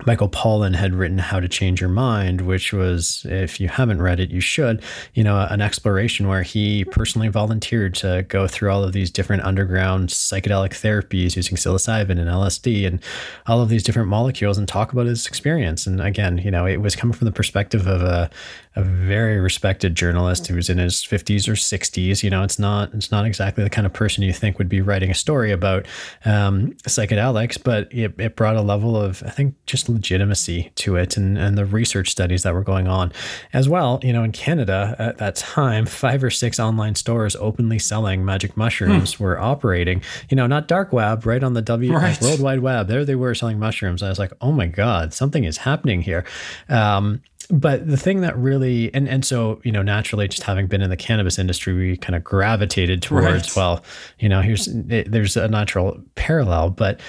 [0.07, 4.20] Michael Pollan had written How to Change Your Mind, which was, if you haven't read
[4.20, 8.83] it, you should, you know, an exploration where he personally volunteered to go through all
[8.83, 13.02] of these different underground psychedelic therapies using psilocybin and LSD and
[13.46, 15.87] all of these different molecules and talk about his experience.
[15.87, 18.31] And again, you know, it was coming from the perspective of a,
[18.74, 22.22] a very respected journalist who was in his 50s or 60s.
[22.22, 24.81] You know, it's not it's not exactly the kind of person you think would be
[24.81, 25.87] writing a story about
[26.24, 31.16] um, psychedelics, but it, it brought a level of I think just legitimacy to it
[31.16, 33.12] and and the research studies that were going on
[33.53, 34.01] as well.
[34.03, 38.57] You know, in Canada at that time, five or six online stores openly selling magic
[38.57, 39.25] mushrooms hmm.
[39.25, 40.03] were operating.
[40.29, 42.21] You know, not dark web, right on the W right.
[42.21, 42.88] World Wide Web.
[42.88, 44.03] There they were selling mushrooms.
[44.03, 46.25] I was like, oh my god, something is happening here.
[46.68, 50.81] Um, but the thing that really and and so you know naturally just having been
[50.81, 53.57] in the cannabis industry we kind of gravitated towards right.
[53.57, 53.85] well
[54.18, 57.01] you know here's it, there's a natural parallel but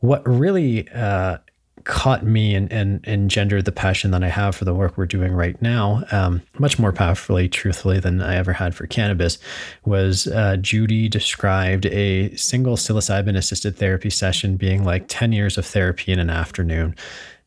[0.00, 1.38] what really uh,
[1.88, 5.32] caught me and, and engendered the passion that I have for the work we're doing
[5.32, 9.38] right now, um, much more powerfully, truthfully, than I ever had for cannabis,
[9.86, 15.64] was uh, Judy described a single psilocybin assisted therapy session being like 10 years of
[15.64, 16.94] therapy in an afternoon.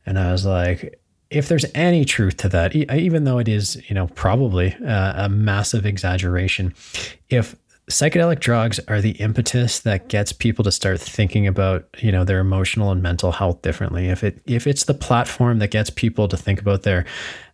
[0.07, 0.99] And I was like,
[1.29, 5.29] if there's any truth to that, even though it is, you know, probably uh, a
[5.29, 6.73] massive exaggeration,
[7.29, 7.55] if
[7.91, 12.39] psychedelic drugs are the impetus that gets people to start thinking about you know their
[12.39, 14.09] emotional and mental health differently.
[14.09, 17.05] If it if it's the platform that gets people to think about their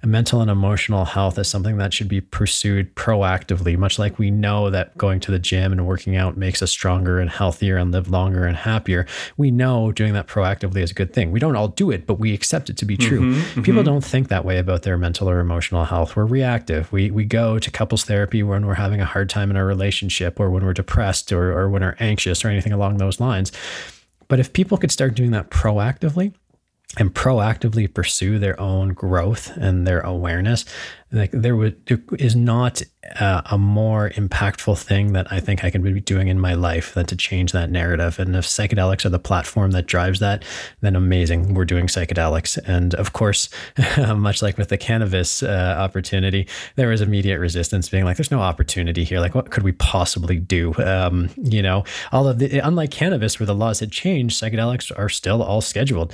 [0.08, 4.70] mental and emotional health is something that should be pursued proactively much like we know
[4.70, 8.10] that going to the gym and working out makes us stronger and healthier and live
[8.10, 9.06] longer and happier.
[9.36, 11.32] We know doing that proactively is a good thing.
[11.32, 13.20] We don't all do it but we accept it to be true.
[13.20, 13.91] Mm-hmm, people mm-hmm.
[13.91, 16.15] don't think that way about their mental or emotional health.
[16.15, 16.91] We're reactive.
[16.91, 20.39] We we go to couples therapy when we're having a hard time in our relationship
[20.39, 23.52] or when we're depressed or, or when we're anxious or anything along those lines.
[24.30, 26.34] But if people could start doing that proactively
[26.98, 30.66] and proactively pursue their own growth and their awareness
[31.12, 32.82] like there would there is not
[33.20, 36.93] uh, a more impactful thing that I think I can be doing in my life
[36.93, 38.20] than to change that narrative.
[38.20, 40.43] And if psychedelics are the platform that drives that,
[40.82, 41.54] then amazing.
[41.54, 42.58] We're doing psychedelics.
[42.65, 43.50] And of course,
[43.98, 48.41] much like with the cannabis uh, opportunity, there was immediate resistance being like, there's no
[48.41, 49.20] opportunity here.
[49.20, 50.74] Like, what could we possibly do?
[50.76, 55.10] Um, you know, all of the, unlike cannabis where the laws had changed, psychedelics are
[55.10, 56.13] still all scheduled.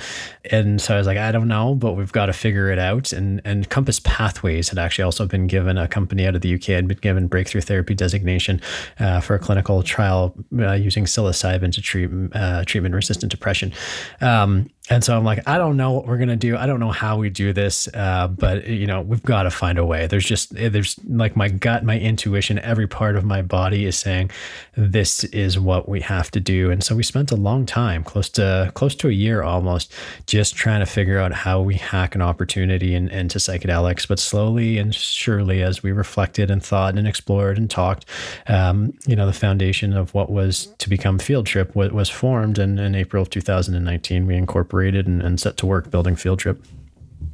[0.50, 3.12] And so I was like, I don't know, but we've got to figure it out.
[3.12, 6.64] And, and Compass Pathways had actually also been given a company out of the UK
[6.64, 8.60] had been given breakthrough therapy designation
[9.00, 13.72] uh, for a clinical trial uh, using psilocybin to treat uh, treatment resistant depression.
[14.20, 16.58] Um, and so I'm like, I don't know what we're gonna do.
[16.58, 19.78] I don't know how we do this, uh, but you know, we've got to find
[19.78, 20.06] a way.
[20.06, 24.30] There's just there's like my gut, my intuition, every part of my body is saying
[24.76, 26.70] this is what we have to do.
[26.70, 29.90] And so we spent a long time, close to close to a year almost,
[30.26, 34.06] just trying to figure out how we hack an opportunity in, into psychedelics.
[34.06, 38.04] But slowly and surely, as we reflected and thought and explored and talked,
[38.48, 42.58] um, you know, the foundation of what was to become Field Trip was, was formed.
[42.58, 46.38] And in April of 2019, we incorporated incorporated and, and set to work building Field
[46.38, 46.62] Trip.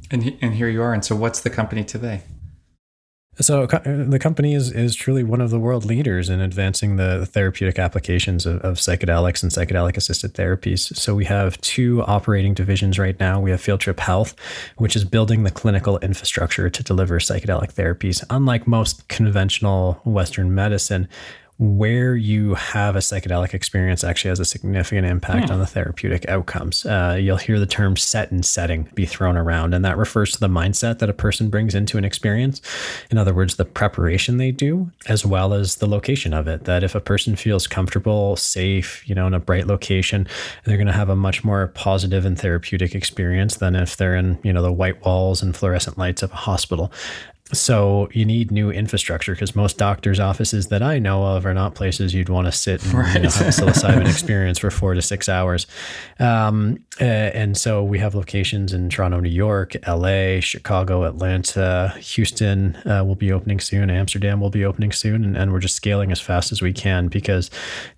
[0.09, 0.93] And, and here you are.
[0.93, 2.21] And so, what's the company today?
[3.39, 7.79] So the company is is truly one of the world leaders in advancing the therapeutic
[7.79, 10.95] applications of, of, psychedelics and psychedelic assisted therapies.
[10.95, 13.39] So we have two operating divisions right now.
[13.39, 14.35] We have Field Trip Health,
[14.77, 18.21] which is building the clinical infrastructure to deliver psychedelic therapies.
[18.29, 21.07] Unlike most conventional Western medicine,
[21.61, 25.53] where you have a psychedelic experience actually has a significant impact hmm.
[25.53, 26.87] on the therapeutic outcomes.
[26.87, 30.39] Uh, you'll hear the term set and setting be thrown around, and that refers to
[30.39, 32.63] the mindset that a person brings into an experience.
[33.11, 36.63] In other words, the preparation they do, as well as the location of it.
[36.63, 40.27] That if a person feels comfortable, safe, you know, in a bright location,
[40.63, 44.39] they're going to have a much more positive and therapeutic experience than if they're in,
[44.41, 46.91] you know, the white walls and fluorescent lights of a hospital.
[47.53, 51.75] So you need new infrastructure because most doctors' offices that I know of are not
[51.75, 53.15] places you'd want to sit and right.
[53.15, 55.67] you know, have a psilocybin experience for four to six hours.
[56.19, 62.75] Um, uh, and so we have locations in Toronto, New York, LA, Chicago, Atlanta, Houston
[62.85, 63.89] uh, will be opening soon.
[63.89, 67.07] Amsterdam will be opening soon, and, and we're just scaling as fast as we can
[67.07, 67.49] because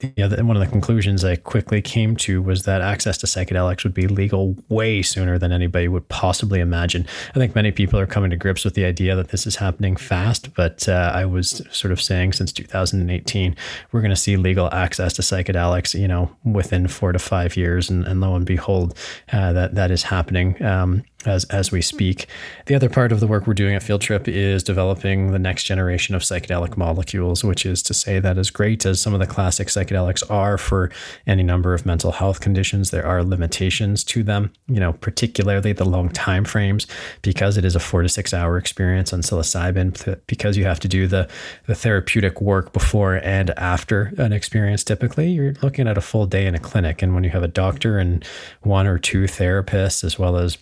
[0.02, 3.84] you know, one of the conclusions I quickly came to was that access to psychedelics
[3.84, 7.06] would be legal way sooner than anybody would possibly imagine.
[7.30, 9.60] I think many people are coming to grips with the idea that this this is
[9.60, 13.56] happening fast, but uh, I was sort of saying since 2018,
[13.91, 17.89] we're going to see legal access to psychedelics, you know, within four to five years.
[17.89, 18.97] And, and lo and behold,
[19.32, 20.63] uh, that, that is happening.
[20.63, 22.28] Um, as as we speak.
[22.66, 25.64] The other part of the work we're doing at Field Trip is developing the next
[25.64, 29.28] generation of psychedelic molecules, which is to say that as great as some of the
[29.28, 30.92] classic psychedelics are for
[31.28, 34.52] any number of mental health conditions, there are limitations to them.
[34.68, 36.88] You know, particularly the long time frames,
[37.22, 40.88] because it is a four to six hour experience on psilocybin, because you have to
[40.88, 41.30] do the
[41.68, 44.84] the therapeutic work before and after an experience.
[44.84, 47.48] Typically, you're looking at a full day in a clinic, and when you have a
[47.48, 48.26] doctor and
[48.62, 50.58] one or two therapists, as well as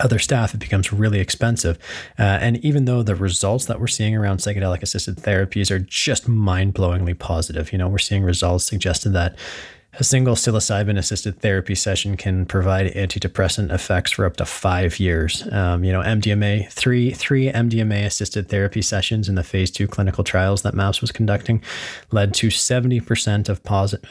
[0.00, 1.78] other staff, it becomes really expensive.
[2.18, 6.28] Uh, and even though the results that we're seeing around psychedelic assisted therapies are just
[6.28, 9.36] mind blowingly positive, you know, we're seeing results suggesting that
[9.98, 15.46] a single psilocybin assisted therapy session can provide antidepressant effects for up to five years.
[15.52, 20.24] Um, you know, MDMA, three, three MDMA assisted therapy sessions in the phase two clinical
[20.24, 21.62] trials that MAPS was conducting
[22.10, 23.60] led to 70% of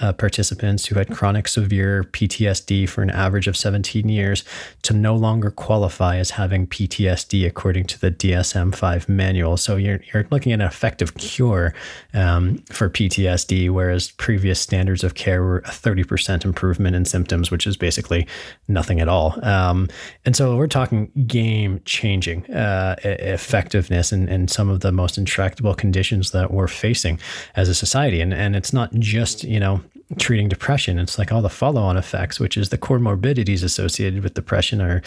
[0.02, 4.44] uh, participants who had chronic severe PTSD for an average of 17 years
[4.84, 9.58] to no longer qualify as having PTSD according to the DSM 5 manual.
[9.58, 11.74] So you're, you're looking at an effective cure
[12.14, 17.66] um, for PTSD, whereas previous standards of care were a 30% improvement in symptoms, which
[17.66, 18.28] is basically
[18.68, 19.44] nothing at all.
[19.46, 19.88] Um,
[20.26, 26.32] and so we're talking game changing uh, effectiveness in, some of the most intractable conditions
[26.32, 27.20] that we're facing
[27.56, 28.20] as a society.
[28.22, 29.82] And, and it's not just, you know,
[30.18, 31.00] treating depression.
[31.00, 35.02] It's like all the follow-on effects, which is the comorbidities associated with depression are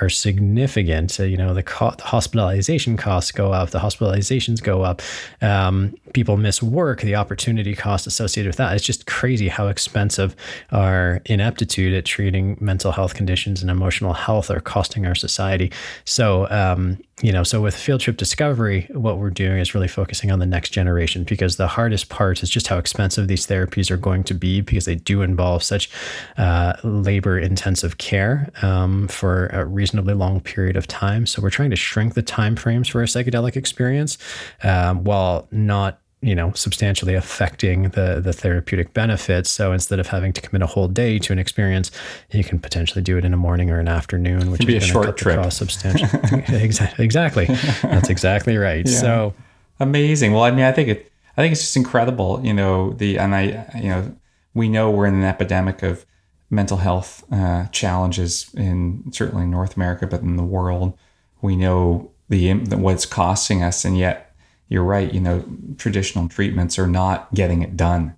[0.00, 1.10] are significant.
[1.10, 5.02] So, you know, the, co- the, hospitalization costs go up, the hospitalizations go up.
[5.42, 8.74] Um, people miss work, the opportunity cost associated with that.
[8.74, 10.34] It's just crazy how expensive
[10.72, 15.72] our ineptitude at treating mental health conditions and emotional health are costing our society.
[16.04, 20.30] So, um, you know, so with field trip discovery, what we're doing is really focusing
[20.30, 23.96] on the next generation because the hardest part is just how expensive these therapies are
[23.96, 25.88] going to be because they do involve such
[26.36, 31.24] uh, labor intensive care um, for a reasonably long period of time.
[31.24, 34.18] So we're trying to shrink the time frames for a psychedelic experience
[34.62, 39.50] um, while not you know substantially affecting the the therapeutic benefits.
[39.50, 41.90] So instead of having to commit a whole day to an experience
[42.32, 45.12] you can potentially do it in a morning or an afternoon which is going to
[45.12, 45.36] cut trip.
[45.36, 46.44] the cost substantially.
[47.04, 47.46] Exactly.
[47.82, 48.86] That's exactly right.
[48.86, 49.00] Yeah.
[49.00, 49.34] so
[49.78, 50.32] amazing.
[50.32, 53.34] Well i mean i think it i think it's just incredible you know the and
[53.34, 54.16] i you know
[54.54, 56.06] we know we're in an epidemic of
[56.48, 60.96] mental health uh, challenges in certainly north america but in the world.
[61.42, 64.25] We know the what's costing us and yet
[64.68, 65.12] you're right.
[65.12, 65.44] You know,
[65.78, 68.16] traditional treatments are not getting it done.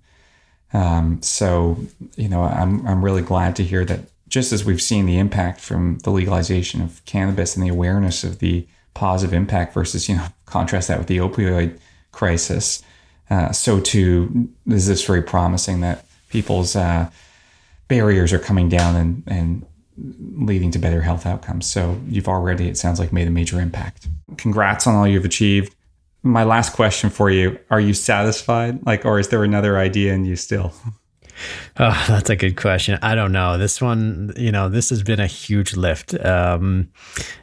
[0.73, 1.77] Um, so,
[2.15, 4.01] you know, I'm I'm really glad to hear that.
[4.27, 8.37] Just as we've seen the impact from the legalization of cannabis and the awareness of
[8.37, 11.79] the positive impact versus, you know, contrast that with the opioid
[12.11, 12.83] crisis.
[13.31, 17.09] Uh, so too is this very promising that people's uh,
[17.87, 19.65] barriers are coming down and and
[20.35, 21.65] leading to better health outcomes.
[21.65, 24.07] So you've already, it sounds like, made a major impact.
[24.37, 25.75] Congrats on all you've achieved
[26.23, 30.25] my last question for you are you satisfied like or is there another idea in
[30.25, 30.73] you still
[31.77, 32.99] Oh, that's a good question.
[33.01, 33.57] I don't know.
[33.57, 36.89] This one, you know, this has been a huge lift, um,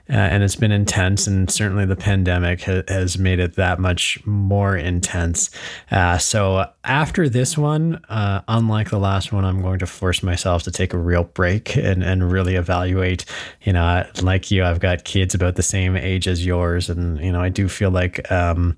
[0.08, 1.26] uh, and it's been intense.
[1.26, 5.50] And certainly, the pandemic ha- has made it that much more intense.
[5.90, 10.62] Uh, so after this one, uh, unlike the last one, I'm going to force myself
[10.64, 13.24] to take a real break and and really evaluate.
[13.62, 17.32] You know, like you, I've got kids about the same age as yours, and you
[17.32, 18.76] know, I do feel like um,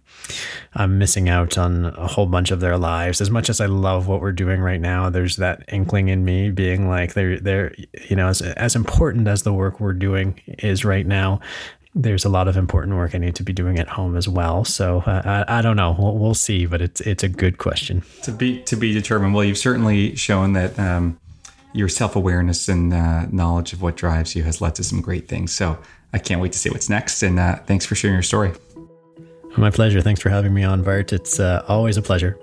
[0.74, 3.20] I'm missing out on a whole bunch of their lives.
[3.20, 6.51] As much as I love what we're doing right now there's that inkling in me
[6.51, 7.74] being like they're they're
[8.09, 11.17] you know as as important as the work we're doing is right now
[11.94, 14.64] there's a lot of important work I need to be doing at home as well.
[14.64, 15.96] So uh, I, I don't know.
[15.98, 19.34] We'll, we'll, see, but it's it's a good question to be to be determined.
[19.34, 21.18] Well, you've certainly shown that um,
[21.72, 25.28] your self awareness and uh, knowledge of what drives you has led to some great
[25.28, 25.52] things.
[25.52, 25.78] So
[26.12, 27.22] I can't wait to see what's next.
[27.22, 28.52] And uh, thanks for sharing your story.
[29.56, 30.00] My pleasure.
[30.00, 31.12] Thanks for having me on, Bart.
[31.12, 32.38] It's uh, always a pleasure.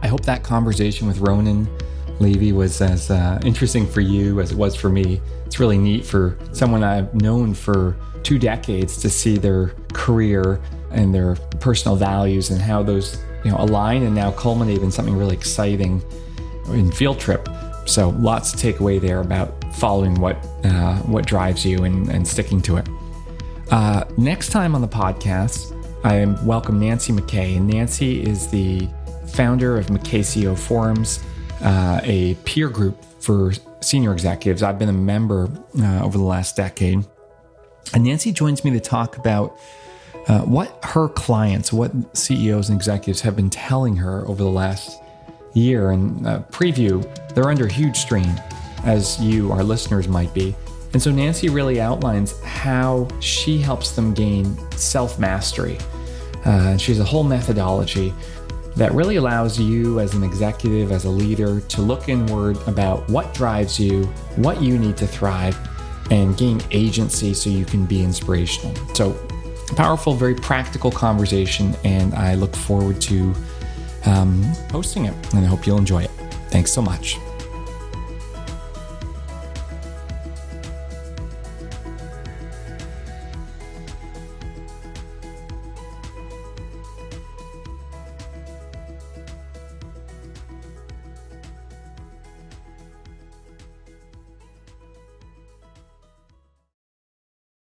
[0.00, 1.68] I hope that conversation with Ronan
[2.20, 5.20] Levy was as uh, interesting for you as it was for me.
[5.46, 10.60] It's really neat for someone I've known for two decades to see their career
[10.90, 15.16] and their personal values and how those you know align and now culminate in something
[15.16, 16.02] really exciting
[16.68, 17.48] in field trip.
[17.86, 22.26] So lots to take away there about following what uh, what drives you and, and
[22.26, 22.88] sticking to it.
[23.70, 28.88] Uh, next time on the podcast, I welcome Nancy McKay, and Nancy is the
[29.28, 31.20] founder of McKayCEO Forums,
[31.62, 34.62] uh, a peer group for senior executives.
[34.62, 35.50] I've been a member
[35.80, 37.04] uh, over the last decade.
[37.94, 39.58] And Nancy joins me to talk about
[40.28, 45.00] uh, what her clients, what CEOs and executives have been telling her over the last
[45.54, 45.90] year.
[45.90, 47.02] And uh, preview,
[47.34, 48.40] they're under huge strain,
[48.84, 50.54] as you, our listeners, might be.
[50.92, 55.78] And so Nancy really outlines how she helps them gain self mastery.
[56.44, 58.14] Uh, she has a whole methodology
[58.78, 63.34] that really allows you as an executive, as a leader, to look inward about what
[63.34, 64.04] drives you,
[64.36, 65.58] what you need to thrive,
[66.12, 68.74] and gain agency so you can be inspirational.
[68.94, 69.12] So,
[69.76, 73.34] powerful, very practical conversation, and I look forward to
[74.06, 76.10] um, hosting it, and I hope you'll enjoy it.
[76.50, 77.18] Thanks so much.